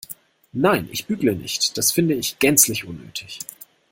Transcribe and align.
Nein, 0.53 0.89
ich 0.91 1.05
bügle 1.05 1.35
nicht, 1.35 1.77
das 1.77 1.91
finde 1.91 2.15
ich 2.15 2.39
gänzlich 2.39 2.85
unnötig. 2.85 3.37